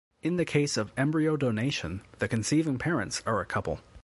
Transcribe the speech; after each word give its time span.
In 0.23 0.37
the 0.37 0.45
case 0.45 0.77
of 0.77 0.91
embryo 0.97 1.37
donation, 1.37 2.01
the 2.17 2.27
conceiving 2.27 2.79
parents 2.79 3.21
are 3.27 3.39
a 3.39 3.45
couple. 3.45 3.81